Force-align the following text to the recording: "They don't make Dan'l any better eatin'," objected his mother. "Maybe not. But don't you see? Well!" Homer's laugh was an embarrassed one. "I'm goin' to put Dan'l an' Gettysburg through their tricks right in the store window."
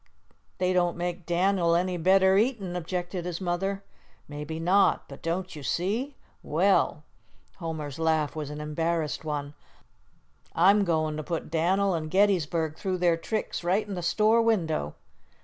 "They 0.57 0.73
don't 0.73 0.97
make 0.97 1.27
Dan'l 1.27 1.75
any 1.75 1.95
better 1.95 2.35
eatin'," 2.35 2.75
objected 2.75 3.23
his 3.23 3.39
mother. 3.39 3.83
"Maybe 4.27 4.59
not. 4.59 5.07
But 5.07 5.21
don't 5.21 5.55
you 5.55 5.61
see? 5.61 6.15
Well!" 6.41 7.03
Homer's 7.57 7.99
laugh 7.99 8.35
was 8.35 8.49
an 8.49 8.59
embarrassed 8.61 9.23
one. 9.23 9.53
"I'm 10.55 10.85
goin' 10.85 11.17
to 11.17 11.23
put 11.23 11.51
Dan'l 11.51 11.93
an' 11.95 12.07
Gettysburg 12.07 12.77
through 12.77 12.97
their 12.97 13.15
tricks 13.15 13.63
right 13.63 13.87
in 13.87 13.93
the 13.93 14.01
store 14.01 14.41
window." 14.41 14.95